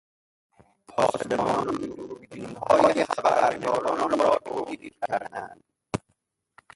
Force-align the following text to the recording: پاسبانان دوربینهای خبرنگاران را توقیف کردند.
پاسبانان 0.87 1.75
دوربینهای 1.77 3.05
خبرنگاران 3.05 4.19
را 4.19 4.39
توقیف 4.45 4.93
کردند. 5.07 5.63